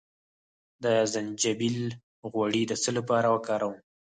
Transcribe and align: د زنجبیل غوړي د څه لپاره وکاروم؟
د 0.83 0.85
زنجبیل 1.13 1.79
غوړي 2.31 2.63
د 2.67 2.73
څه 2.83 2.89
لپاره 2.97 3.27
وکاروم؟ 3.35 3.75